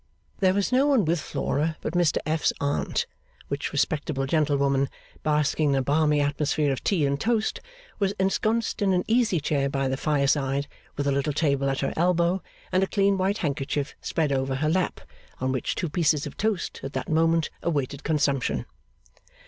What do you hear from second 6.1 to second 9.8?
atmosphere of tea and toast, was ensconced in an easy chair